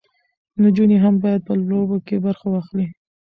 [0.61, 2.87] نجونې هم باید په لوبو کې برخه واخلي.